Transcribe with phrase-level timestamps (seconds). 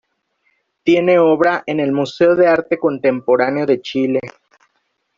[0.83, 4.19] Tiene obra en el Museo de Arte Contemporáneo de Chile.